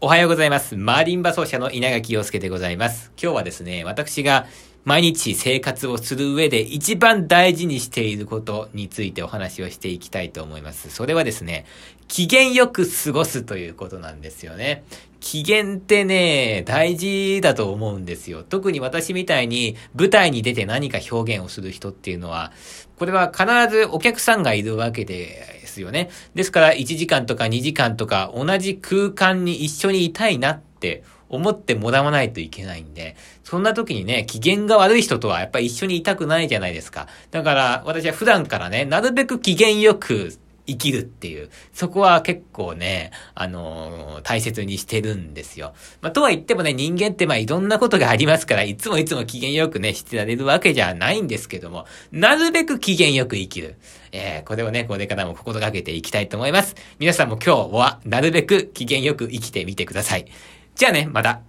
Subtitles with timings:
[0.00, 0.76] おはようございます。
[0.76, 3.10] マーリンバ奏者の稲垣陽介でございます。
[3.20, 4.46] 今日はですね、私が
[4.84, 10.90] 毎日生活をする上で一番大事にしていることについてお話をしていきたいと思います。
[10.90, 11.66] それはですね、
[12.06, 14.84] 機嫌よく過ごすということなんですよね。
[15.18, 18.44] 機嫌ってね、大事だと思うんですよ。
[18.44, 22.52] 特に私みたいに舞台に出て何か表現をする人っていうのは、
[23.00, 26.10] これは必ずお客さんがいるわけでですよね。
[26.34, 37.06] ですから1時間とか2時間とか同じ空間に一緒にいたいなって思ってもらわないといけないんで、そんな時にね、機嫌が悪い人とはやっぱり一緒にいたくないじゃないですか。
[37.30, 40.36] だから私は普段からね、なるべく機嫌よく
[40.68, 45.72] 生きるっていう、そこは結構ね、あのー大切にしてるんですよ。
[46.02, 53.76] まあ、とは言ってもね、人間ってまあいろんなことがありますから、いつもいつも機嫌よくね、してられるわけじゃないんですけども、なるべく機嫌よく生きる。
[54.12, 56.74] えー、これをね、これからも心がけていきたいと思います。
[56.98, 60.26] 皆さんも今日は、なるべく機嫌よく生きてみてください。
[60.74, 61.47] じゃあね、また。